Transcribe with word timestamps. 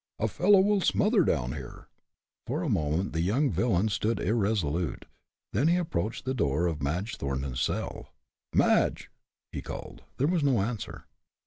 "A 0.17 0.27
fellow 0.27 0.59
will 0.61 0.81
smother 0.81 1.23
down 1.23 1.51
here." 1.51 1.87
For 2.47 2.63
a 2.63 2.69
moment 2.69 3.13
the 3.13 3.21
young 3.21 3.51
villain 3.51 3.87
stood 3.89 4.19
irresolute 4.19 5.05
then 5.53 5.67
he 5.67 5.75
approached 5.77 6.25
the 6.25 6.33
door 6.33 6.65
of 6.65 6.81
Madge 6.81 7.17
Thornton's 7.17 7.61
cell. 7.61 8.09
"Madge!" 8.51 9.11
he 9.51 9.61
called. 9.61 10.01
There 10.17 10.25
was 10.25 10.41
no 10.41 10.59
answer. 10.59 11.05